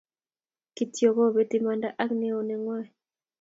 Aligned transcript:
kitoy 0.75 1.11
kobet 1.15 1.51
imanda 1.59 1.87
ak 2.01 2.09
neo 2.19 2.39
nengwai 2.47 2.87